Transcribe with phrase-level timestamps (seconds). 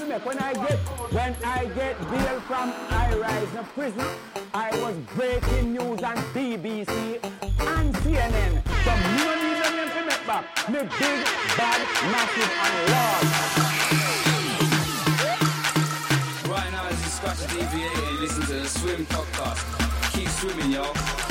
[0.00, 0.78] to make when I get
[1.12, 4.06] when I get bail from I rise in prison.
[4.54, 8.62] I was breaking news on BBC and CNN.
[8.84, 10.44] So no need them to make back.
[10.70, 11.18] Me big,
[11.56, 11.80] bad,
[12.12, 13.30] massive and large.
[16.48, 19.62] Right now, as you scratch the DVA listen to the Swim podcast.
[20.12, 21.29] Keep swimming, y'all.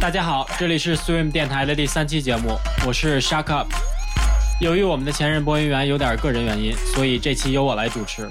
[0.00, 3.66] 大家好，这里是 Swim 电台的第三期节目，我是 Shark Up。
[4.60, 8.28] 由于我们的前任播音员有点个人原因，所以这期由我来主持。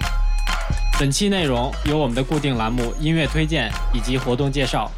[0.98, 4.90] 本期内容有我们的固定栏目音乐推荐以及活动介绍，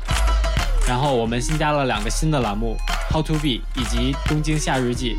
[0.87, 2.77] 然后我们新加了两个新的栏目
[3.11, 5.17] How to Be 以及东京夏日记。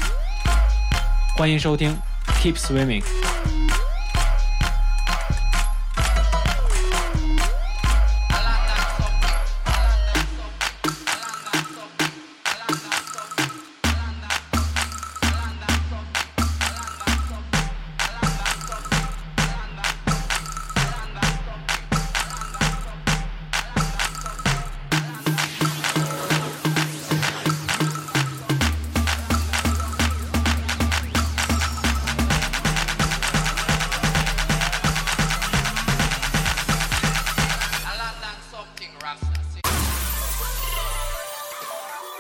[1.37, 1.97] 欢迎收听
[2.41, 3.03] Keep Swimming。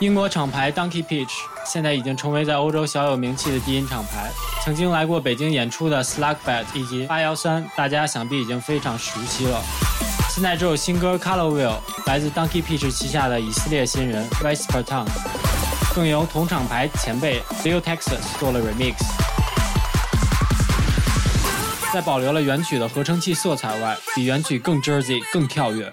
[0.01, 1.29] 英国厂牌 Donkey Peach
[1.67, 4.31] 现在已经成为在欧洲小有名气的低音厂牌。
[4.65, 9.62] 曾经来过北京演出的 Slugbat 以及八幺三，大家想必已经非常熟悉了。
[10.31, 11.75] 现在这首新歌 Colorwheel
[12.06, 15.06] 来自 Donkey Peach 旗下的以色列新人 Rice p e r t o n
[15.95, 18.95] 更由同厂牌前辈 Leo Texas 做了 remix。
[21.93, 25.93] 在保留了原曲的合成器色彩外，比原曲更 Jersey 更跳跃。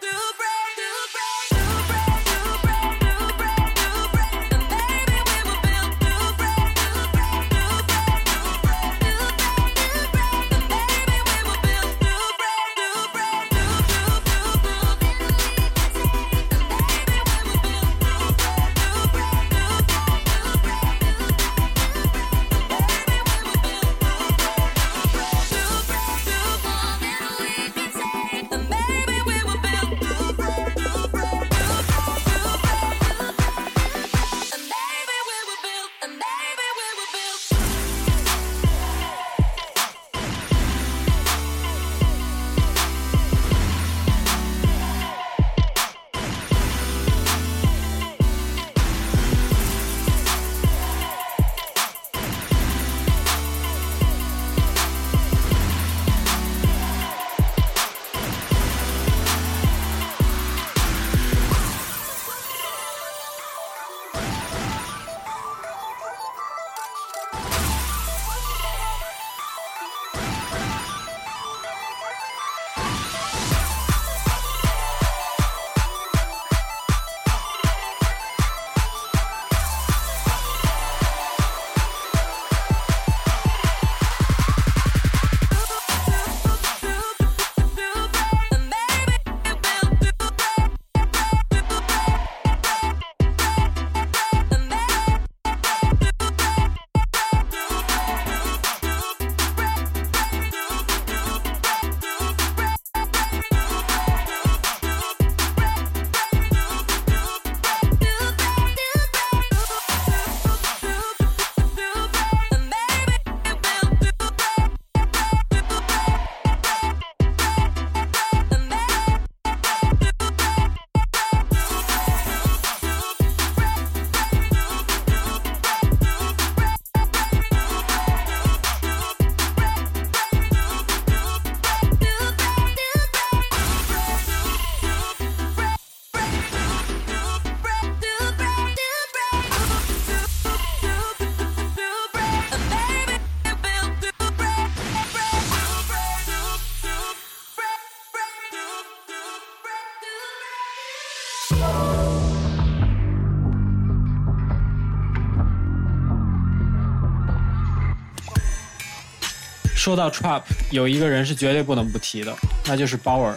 [159.88, 162.36] 说到 trap，有一个人是绝对不能不提的，
[162.66, 163.34] 那就是鲍尔。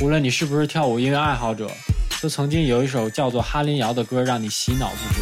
[0.00, 1.68] 无论你是不是跳舞音乐爱好者，
[2.22, 5.20] 都曾经有一首叫做《哈林谣》的歌让你洗脑不止。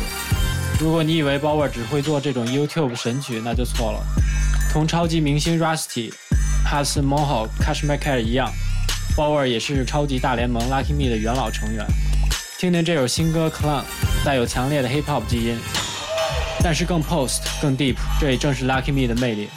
[0.79, 4.05] 如果你以为 Bower 只会做这种 YouTube 神曲，那就错了。
[4.71, 6.13] 同超级明星 Rusty、
[6.71, 8.53] Hudson Mohawk、Cashmere r 一样
[9.17, 11.83] ，Bower 也是超级大联盟 Lucky Me 的元老成员。
[12.59, 13.81] 听听这首新歌《Clown》，
[14.23, 15.59] 带有强烈的 Hip Hop 基因，
[16.63, 19.49] 但是更 Post、更 Deep，这也正是 Lucky Me 的魅力。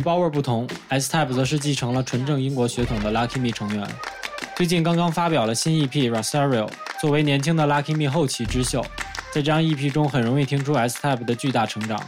[0.00, 3.86] 与 Bower 不同，S-Type 则是继承了纯正英国血统的 Lucky Me 成员。
[4.56, 6.66] 最近刚刚发表了新 EP《Rosario》，
[6.98, 8.80] 作为年轻的 Lucky Me 后起之秀，
[9.30, 12.02] 在这张 EP 中很容易听出 S-Type 的巨大成长。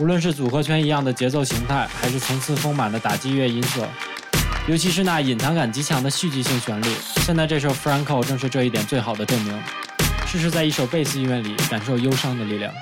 [0.00, 3.88] 无论是组合拳一样的节奏形态，还是层次丰满的打击乐音色，
[4.68, 6.88] 尤其是那隐藏感极强的戏剧性旋律，
[7.24, 9.58] 现在这首《Franco》正是这一点最好的证明。
[10.26, 12.72] 试试在一首贝斯音乐里感受忧伤的力量。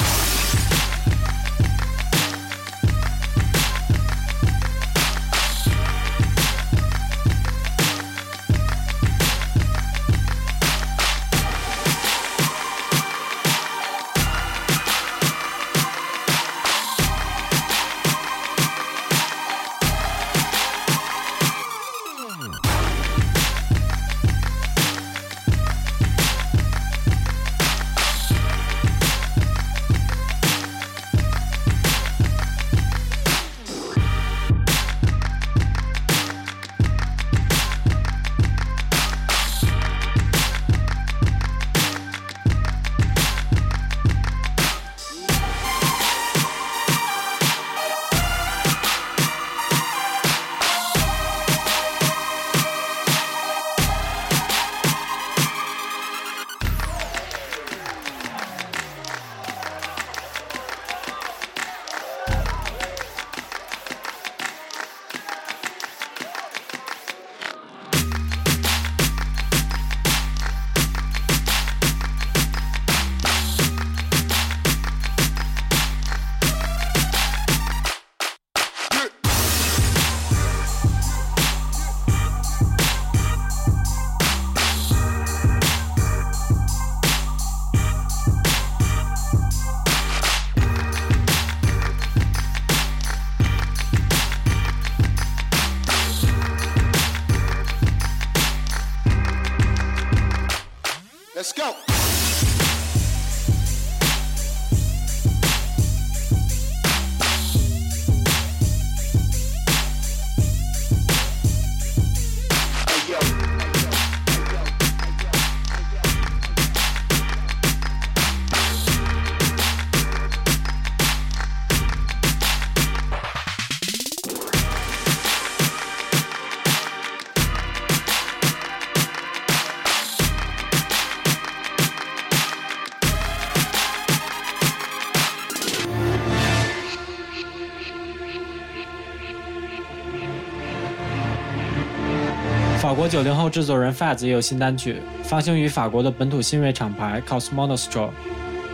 [142.98, 148.10] 国九零后制作人 Faz 也有新单曲，发行于法国的本土新锐厂牌 Cosmonostro。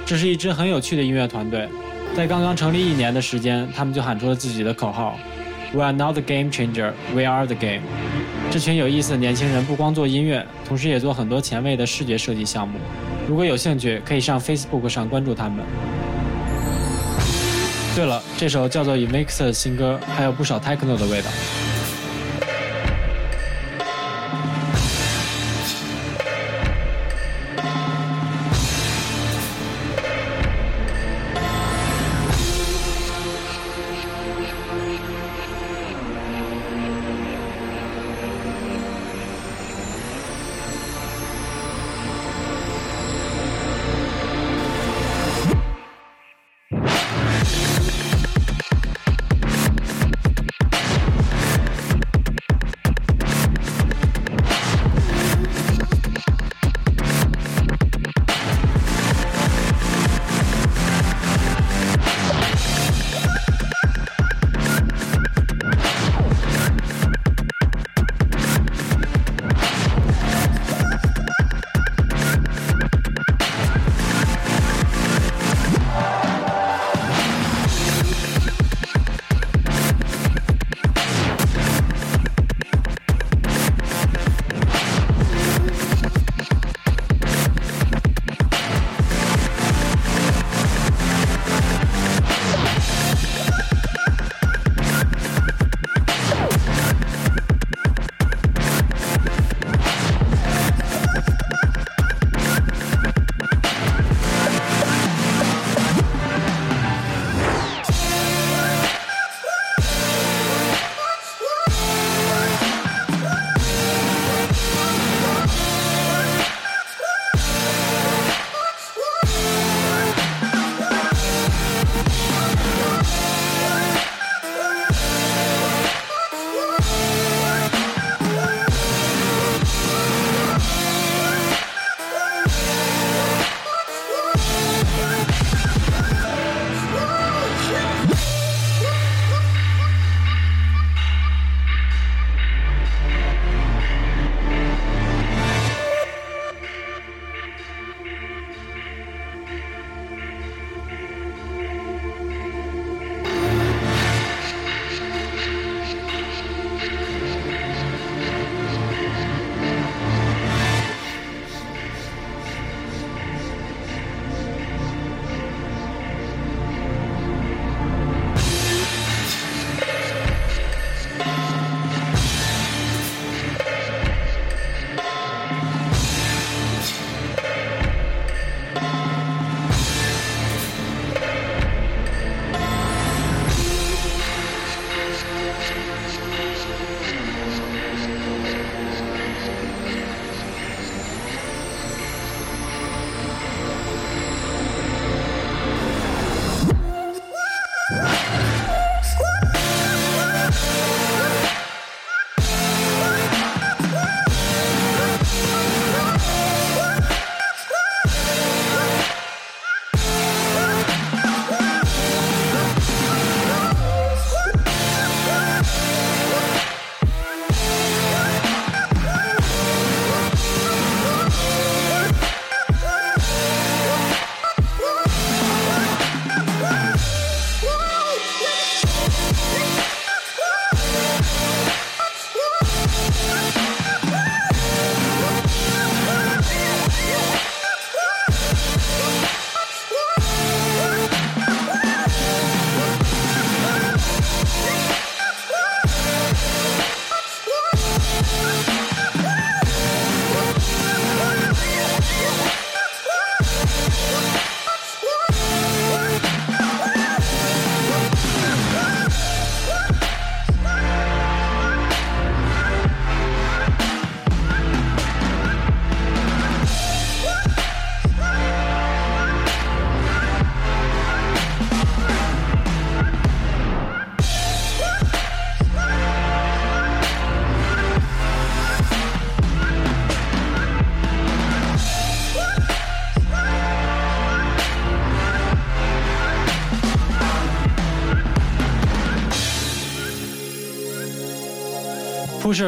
[0.07, 1.69] 这是一支很有趣的音乐团队，
[2.16, 5.19] 在刚刚成立一年的时间，他们就喊出了自己的口号
[5.75, 7.83] ：“We are not the game changer, we are the game。”
[8.50, 12.78] 这群有意思的年轻人不光做音乐，同时也做很多前卫的视觉设计项目。
[13.28, 15.62] 如果有兴趣，可以上 Facebook 上关注他们。
[17.95, 21.28] 对了，这首叫做《Emix》的新歌还有不少 techno 的味道。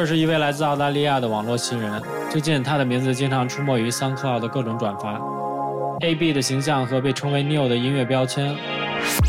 [0.07, 5.19] 是一位来自澳大利亚的网络新人，最近他的名字经常出没于 SoundCloud 的各种转发。
[5.99, 8.55] AB 的形象和被称为 New 的音乐标签，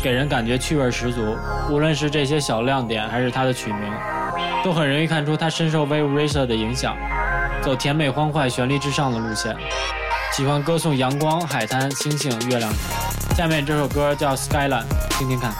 [0.01, 1.35] 给人感觉趣味十足。
[1.69, 3.91] 无论是这些小亮点，还是他的曲名，
[4.63, 6.95] 都很容易看出他深受 Wave Racer 的影响，
[7.61, 9.53] 走甜美欢快、旋律至上的路线，
[10.31, 12.71] 喜欢歌颂阳光、海滩、星星、月亮。
[13.35, 14.85] 下面这首歌叫 Skyline，
[15.17, 15.51] 听听看。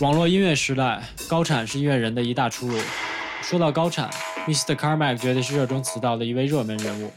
[0.00, 2.76] 网络音乐时代，高产是音乐人的一大出路。
[3.42, 4.10] 说到高产
[4.48, 4.74] ，Mr.
[4.74, 7.12] Carmack 绝对是热衷此道的一位热门人物。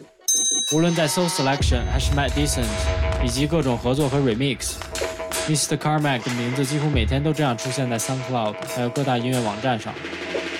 [0.75, 2.67] 无论在 Soul Selection 还是 Matt Decent，
[3.25, 5.75] 以及各种合作和 Remix，Mr.
[5.75, 9.91] Carmack 的名字几乎每天都这样出现在 SoundCloud 还有各大音乐网站上。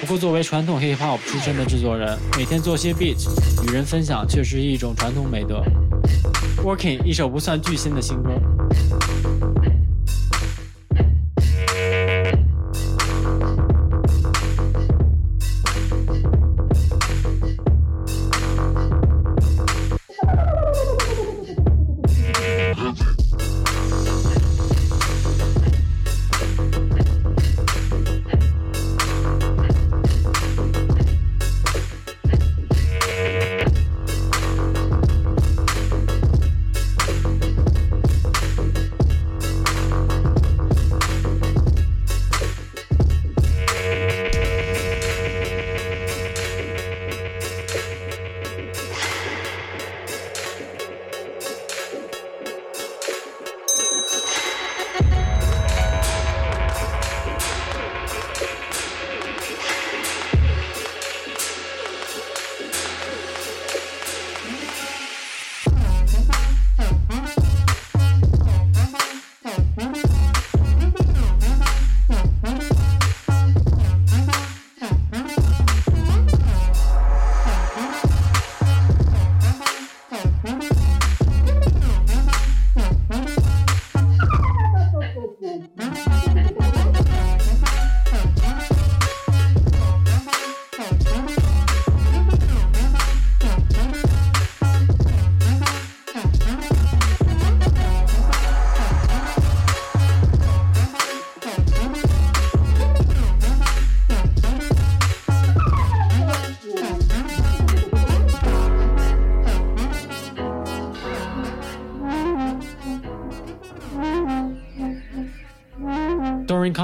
[0.01, 3.17] 不过，作为传统 Hip Hop 出身的制作人，每天做些 Beat
[3.67, 5.63] 与人分享，确实是一种传统美德。
[6.63, 8.32] Working 一首不算巨星的新歌。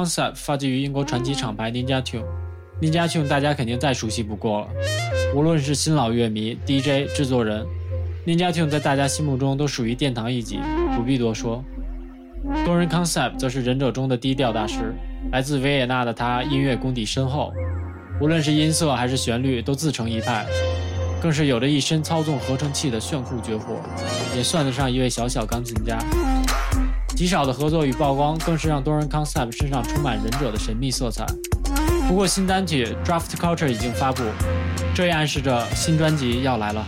[0.03, 2.25] Concept 发迹于英国传奇厂牌 Ninja Tune。
[2.81, 4.67] Ninja Tune 大家肯定再熟悉不过了，
[5.33, 7.65] 无论是新老乐迷、DJ、制作人
[8.27, 10.59] ，Ninja Tune 在大家心目中都属于殿堂一级，
[10.97, 11.63] 不必多说。
[12.65, 14.93] Doran Concept 则是忍者中的低调大师，
[15.31, 17.53] 来自维也纳的他音乐功底深厚，
[18.19, 20.45] 无论是音色还是旋律都自成一派。
[21.21, 23.77] 更是有着一身操纵合成器的炫酷绝活，
[24.35, 25.97] 也算得上一位小小钢琴家。
[27.23, 31.25] 极少的合作与曝光，更是让多人 Concept 身上充满忍者的神秘色彩。
[32.05, 34.23] 不过新单曲 Draft Culture 已经发布，
[34.93, 36.85] 这也暗示着新专辑要来了。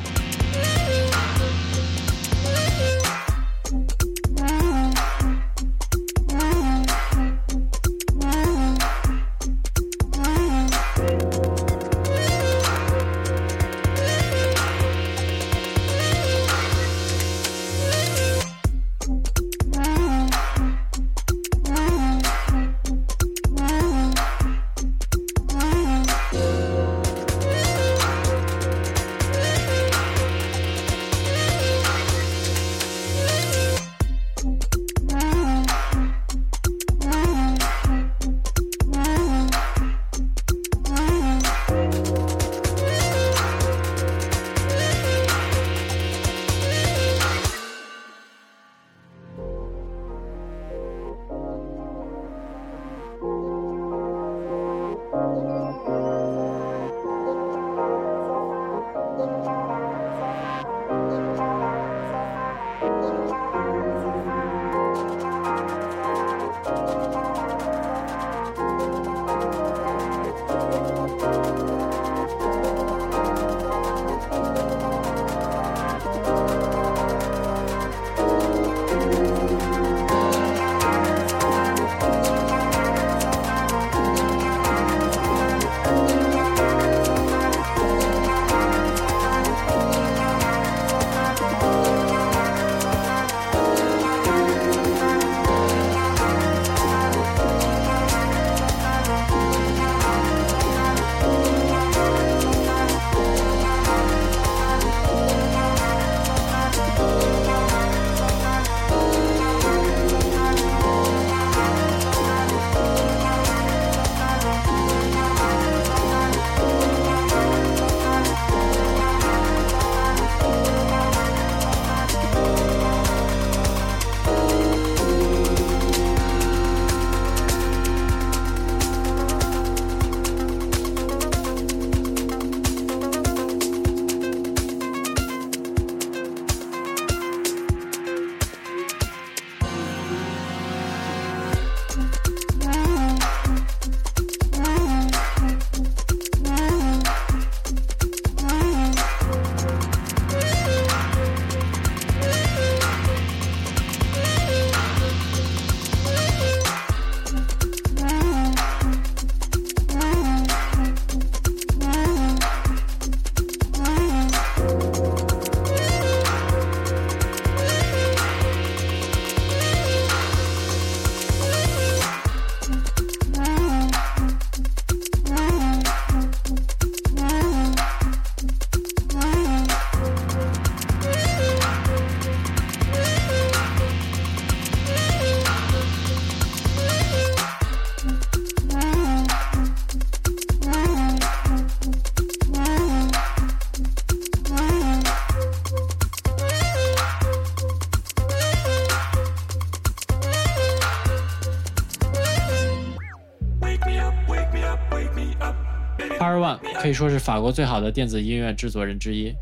[206.86, 209.34] 可以说是法国最好的电子音乐制作人之一，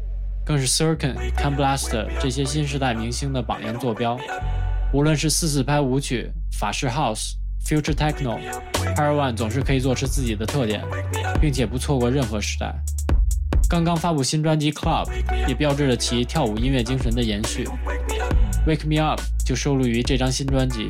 [0.45, 4.17] 更是 Circan、Can Blast 这些新时代明星的榜样坐标。
[4.93, 7.33] 无论是四四拍舞曲、法式 House、
[7.67, 10.85] Future Techno，Par One 总是可以做出自己的特点，
[11.41, 12.73] 并且不错过任何时代。
[13.69, 15.09] 刚刚发布新专辑 Club，
[15.45, 17.67] 也标志着其跳舞音乐精神的延续。
[18.65, 20.87] Wake Me Up 就收录于这张新专辑，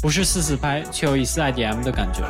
[0.00, 2.22] 不是四四拍，却有一丝 IDM 的感觉。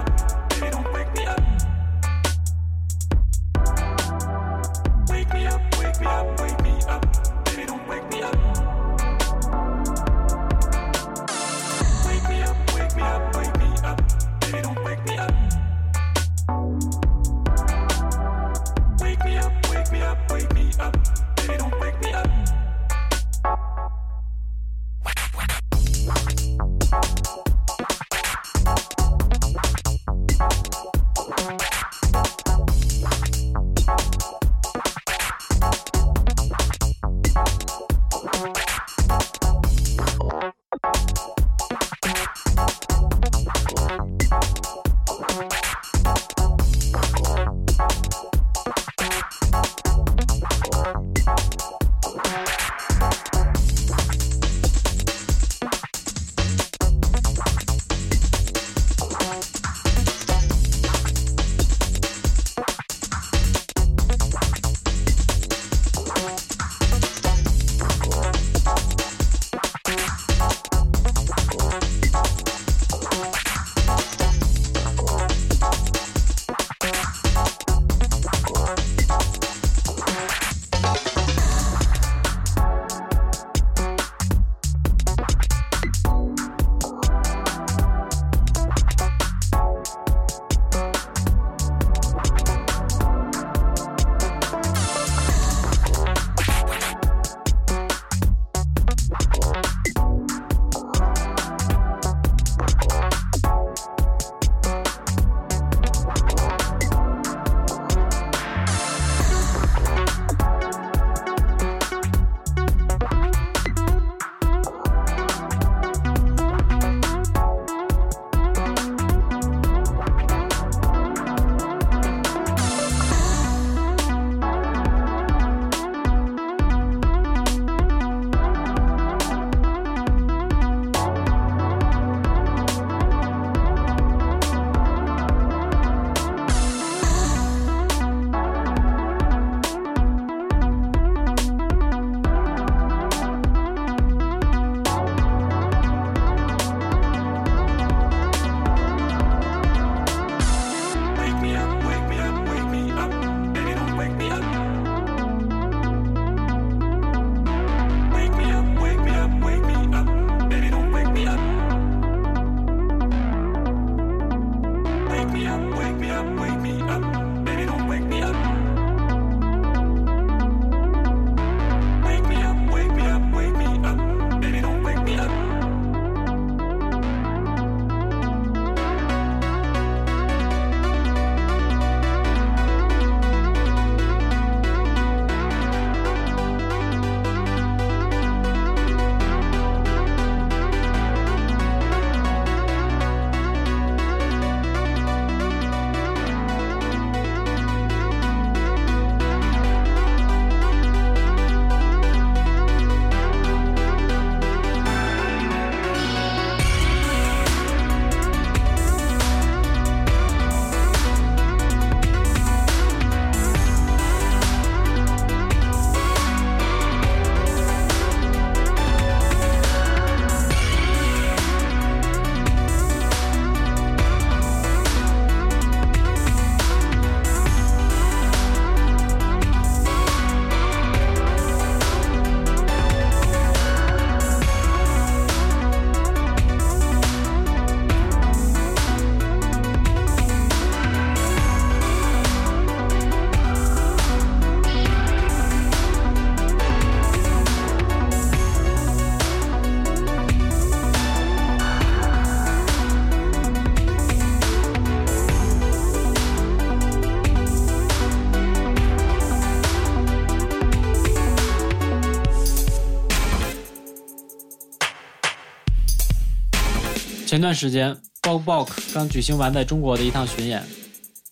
[267.44, 270.64] 段时间，Bog Bog 刚举行完在中国的一趟巡演，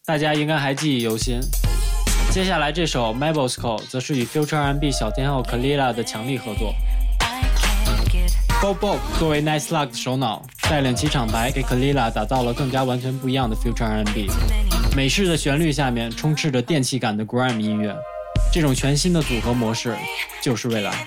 [0.04, 1.40] 大家应该还记忆犹新。
[2.30, 6.74] 接下来这首《m a b o s c o 则是与 Future R&B 小天后 Kalila 的强力合作。
[8.60, 14.30] Bob Bog 作为 Nice Luck 的首脑，带领其厂牌给 Kalila 打造了更加完全不一样的 Future R&B。
[14.94, 17.96] 美式的旋律下面充斥着电气感的 Grime 音乐，
[18.52, 19.96] 这种全新的组合模式
[20.42, 21.06] 就是未来。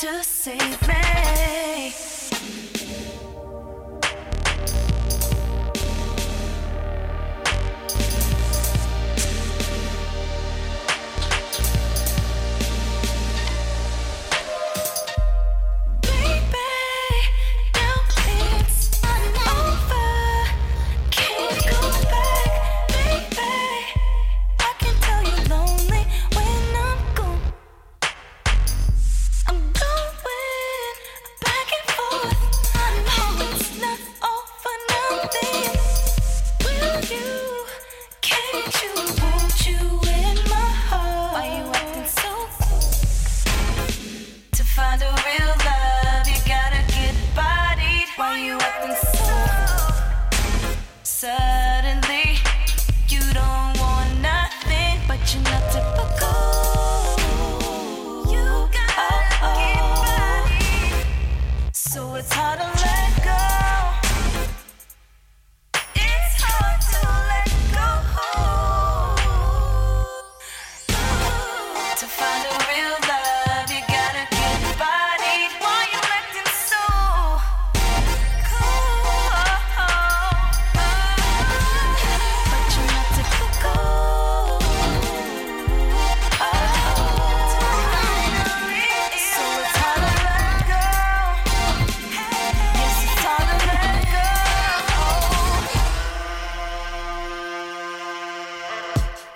[0.00, 1.19] To save me.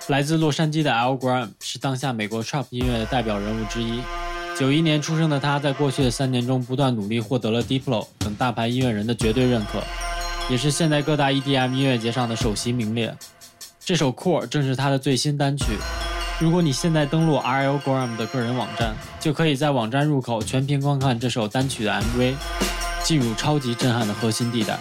[0.07, 4.01] 来自洛杉矶的 Al Graham 是当下美国 Trap 音乐的代表人物之一。
[4.55, 9.81] 九一年出生的他，在过去的三年中不断努力，获得了 Diplo 等大牌音乐人的绝对认可，
[10.47, 13.17] 也是现在各大 EDM 音乐节上的首席名列。
[13.83, 15.65] 这首 Core 正是他的最新单曲。
[16.39, 22.35] 如果你现在登录 RL Graham 的个人网站，就可以在网站入口全屏观看这首单曲的 MV，
[23.03, 24.77] 进入超级震撼的核心地带。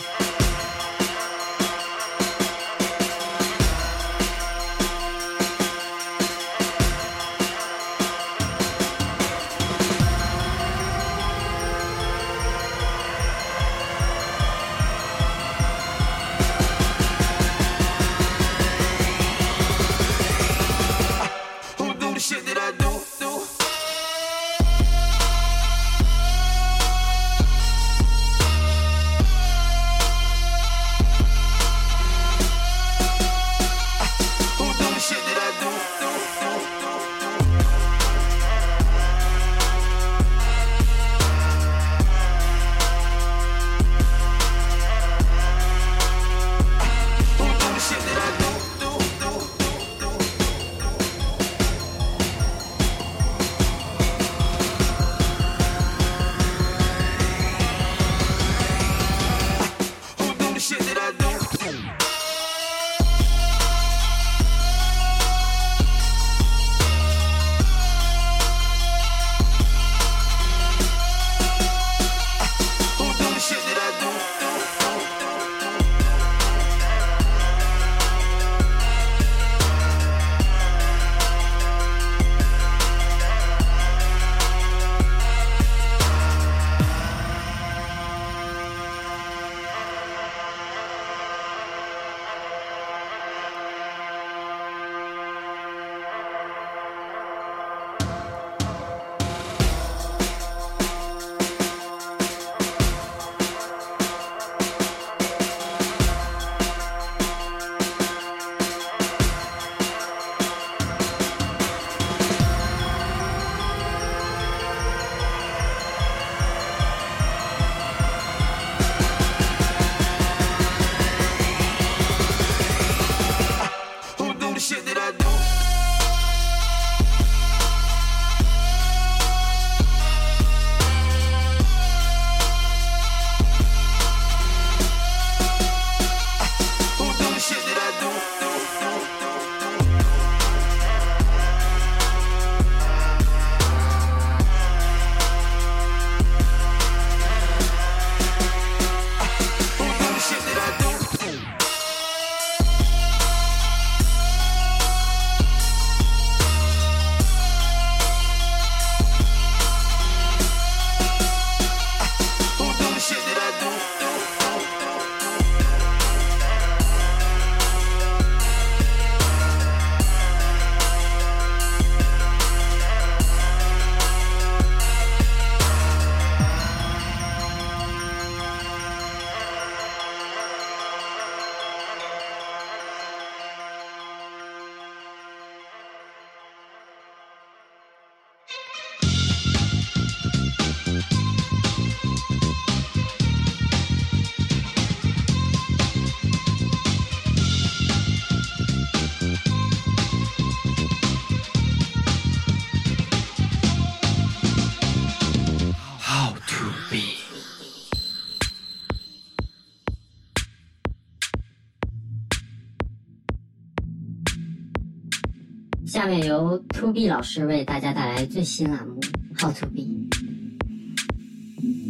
[216.14, 219.00] 面由 To B 老师为大家带来最新栏目
[219.42, 219.80] 《How to Be》。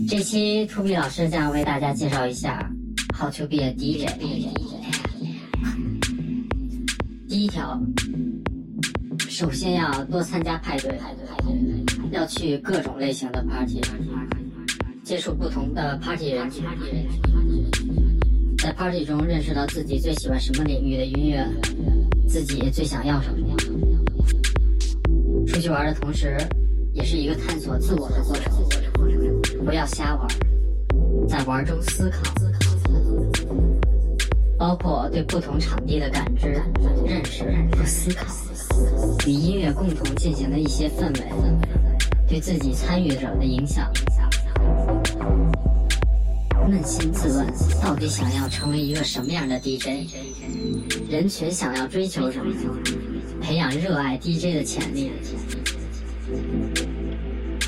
[0.09, 2.71] 这期 To B 老师将为大家介绍一下
[3.15, 4.09] How to Be a DJ。
[7.29, 7.79] 第一条，
[9.29, 10.99] 首先要多参加派对，
[12.11, 13.83] 要去各种类型的 party，
[15.03, 16.65] 接触不同的 party 人群，
[18.57, 21.47] 在 party 中认识到自己最喜欢什么领域的音乐，
[22.27, 23.84] 自己最想要什么。
[25.47, 26.37] 出去玩的同时，
[26.93, 28.53] 也是一个探索自我的过程。
[29.65, 30.29] 不要瞎玩，
[31.29, 32.23] 在玩中思考，
[34.59, 36.61] 包括对不同场地的感知、
[37.05, 37.45] 认识
[37.77, 38.27] 和思考，
[39.27, 41.25] 与音乐共同进行的一些氛围，
[42.29, 43.91] 对自己参与者的影响。
[46.67, 47.47] 扪心自问，
[47.83, 50.11] 到底想要成为一个什么样的 DJ？
[51.11, 52.53] 人群想要追求什么？
[53.45, 55.13] 培养热爱 DJ 的潜力。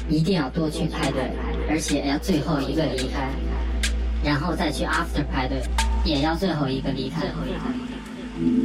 [0.09, 1.33] 一定要多去派对，
[1.68, 3.29] 而且要最后一个离开，
[4.24, 5.61] 然后再去 after 派对，
[6.03, 7.27] 也要最后一个离开，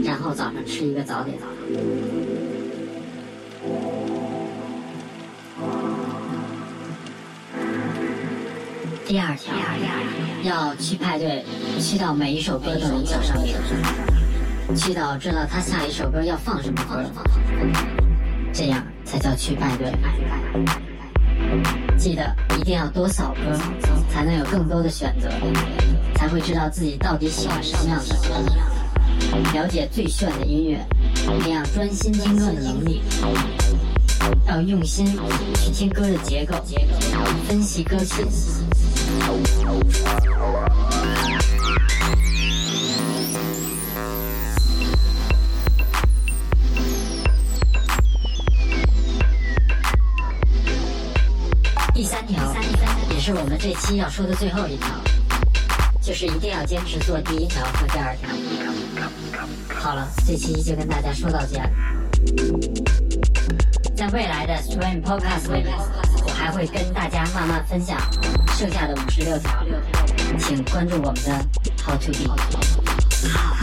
[0.05, 1.37] 然后早上吃一个早点。
[9.05, 9.53] 第二条，
[10.43, 11.43] 要去派对，
[11.81, 13.53] 去到每一首歌都能叫上名，
[14.75, 17.03] 去到知道他下一首歌要放什么歌，
[18.53, 19.91] 这样才叫去派对。
[21.97, 23.57] 记得一定要多扫歌，
[24.09, 25.29] 才能有更多的选择，
[26.15, 28.33] 才会知道自己到底喜欢什么样的歌，
[29.53, 30.79] 了解最炫的音乐，
[31.43, 33.01] 培养专心听歌的能力，
[34.47, 35.05] 要用心
[35.55, 36.55] 去听歌的结构，
[37.47, 38.23] 分析歌词。
[53.61, 54.87] 这期要说的最后一条，
[56.01, 58.27] 就是一定要坚持做第一条和第二条。
[59.75, 61.61] 好了，这期就跟大家说到这。
[63.95, 65.77] 在未来的 Stream Podcast 里面，
[66.25, 67.99] 我还会跟大家慢慢分享
[68.57, 69.63] 剩下的五十六条，
[70.39, 71.31] 请关注我们的
[71.85, 73.60] How to Be。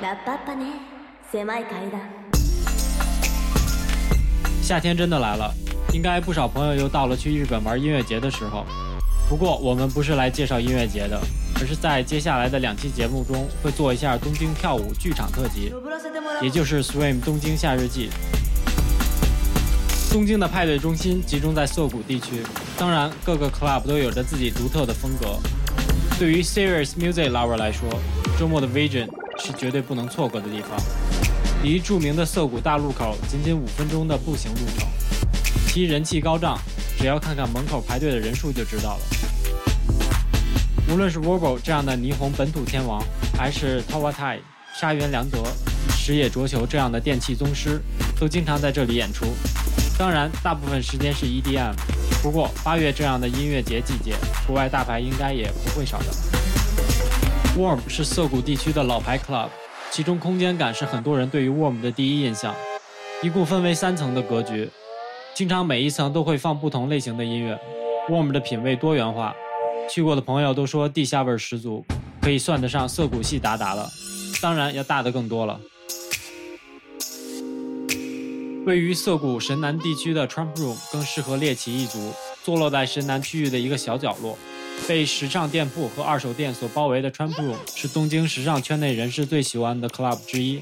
[0.00, 0.66] ラッパッパね
[1.32, 2.00] 狭い階段
[4.62, 5.52] 夏天真的来了，
[5.92, 8.64] 应该不少朋友又到了去日本玩音乐节的时候。
[9.28, 11.20] 不过我们不是来介绍音乐节的，
[11.60, 15.72] 而是在接下来的两期节目中会做一下东京跳舞剧场特辑，
[16.42, 18.10] 也就是 Swim 东京夏日季。
[20.12, 22.42] 东京的派对中心集中在涩谷地区，
[22.78, 25.38] 当然各个 club 都有着自己独特的风格。
[26.18, 27.88] 对于 serious music lover 来说，
[28.38, 29.08] 周末的 Vision
[29.39, 30.79] 是绝对不能错过的地方。
[31.63, 34.87] 离著名的涩谷大路口仅仅五分钟的步行路程，
[35.67, 36.57] 其人气高涨，
[36.97, 39.01] 只要看看门口排队的人数就知道了。
[40.89, 43.03] 无论是 Warble 这样的霓虹本土天王，
[43.37, 44.39] 还是 Tawatai、
[44.79, 45.43] 沙原良德、
[45.89, 47.81] 石野卓球这样的电器宗师，
[48.19, 49.25] 都经常在这里演出。
[49.97, 51.73] 当然，大部分时间是 EDM。
[52.23, 54.15] 不过八月这样的音乐节季节，
[54.47, 56.28] 国外大牌应该也不会少的。
[57.59, 59.49] Warm 是涩谷地区的老牌 club，
[59.91, 62.55] 其中空间感是很多人对于 Warm 的第一印象。
[63.21, 64.69] 一共分为三层的格局，
[65.35, 67.59] 经常每一层都会放不同类型的音乐。
[68.09, 69.35] Warm 的品味多元化，
[69.91, 71.83] 去过的朋友都说地下味十足，
[72.21, 73.89] 可以算得上涩谷系达达了。
[74.41, 75.59] 当然要大的更多了。
[78.65, 84.37] 位于涩谷神南地区的 Trump Room 更适合猎奇一族，坐落在神南区域的一个小角落，
[84.87, 90.61] 被时尚店铺和二手店所包围的 Trump Room 是东京时尚圈内人士最喜欢的 club 之一。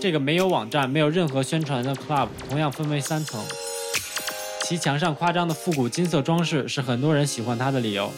[0.00, 3.42] 这个没有网站、没有任何宣传的 club 同样分为三层，
[4.64, 8.12] 其墙上夸张的复古金色装饰是很多人喜欢它的理由。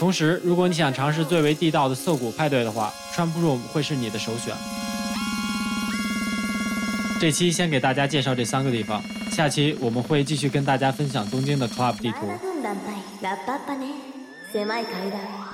[0.00, 4.54] 同时，如果你想尝试最为地道的涩谷派对的话，Trump Room 会是你的首选。
[7.20, 9.00] 这期先给大家介绍这三个地方，
[9.30, 12.26] 下期我们会继续跟大家分享东京的 club 地图。
[14.52, 15.51] 狭い階段。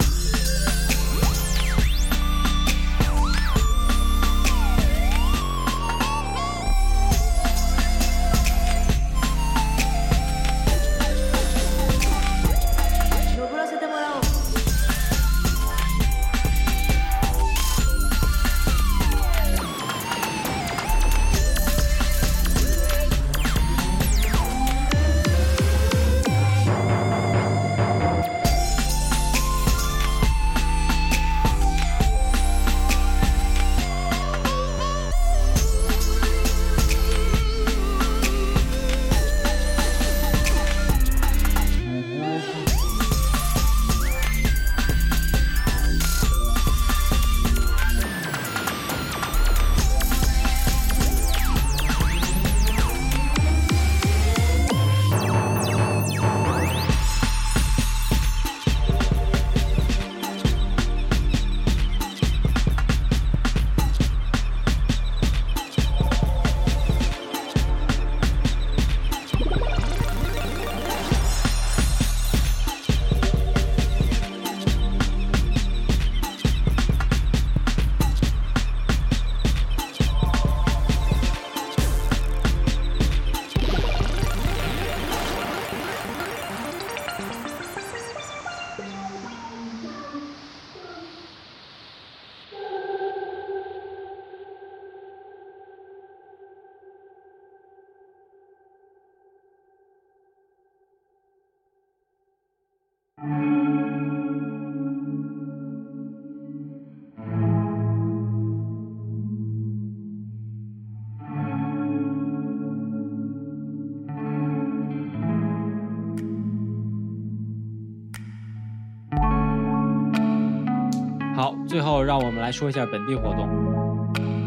[121.79, 123.49] 最后让我们来说一下本地活动。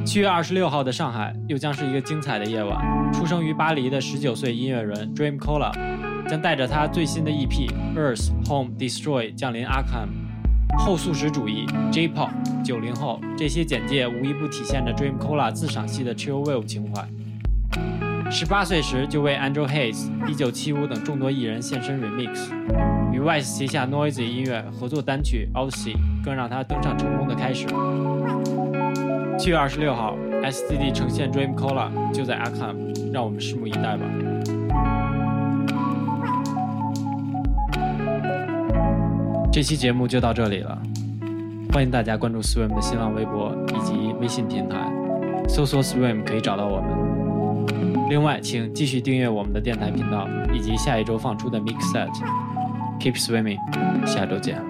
[0.06, 2.78] 七月二十六号的上海又将是一个精彩的夜晚。
[3.14, 5.72] 出生于巴黎的十九岁音乐人 Dream Cola
[6.28, 10.10] 将带着他最新的 EP《Earth Home Destroy》降临阿坎。
[10.78, 12.32] 后素食主义、J-pop、
[12.66, 17.08] 九零后这些简介无一不体现着 Dream Cola 自赏系的 Chill Wave 情怀。
[18.30, 22.50] 十八岁时就为 Angel Hayes、一九七五等众多艺人献身 remix，
[23.22, 25.94] 与 Wise 旗下 Noisy 音乐合作单曲《Odyssey》
[26.26, 27.68] 更让他登上成功的开始。
[29.38, 34.06] 七月二十六号，SCD 呈现 Dream Cola 就在 ACAM，让我们拭目以待吧。
[39.54, 40.82] 这期节目就到这里了，
[41.72, 44.92] 欢迎大家关注 Swim 的新浪微博以及微信平台，
[45.48, 48.10] 搜索 Swim 可以找到我们。
[48.10, 52.10] 另外，请继续订阅我们的电台频道以及下一周放出的 Mix Set。
[53.01, 53.59] Keep swimming，
[54.07, 54.61] 下周见。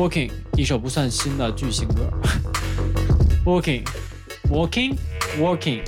[0.00, 2.10] Walking 一首不算新的巨星歌。
[3.44, 3.84] Walking
[4.48, 4.96] Walking
[5.38, 5.82] Walking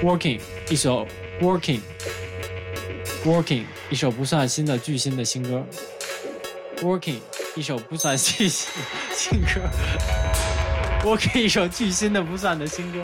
[0.00, 1.04] Walking 一首
[1.40, 1.80] Working
[3.24, 5.66] Working 一首不算新的巨星的新歌。
[6.76, 7.18] Working
[7.56, 9.68] 一首不算新新歌。
[11.02, 13.00] Working 一首巨星的不算的新歌。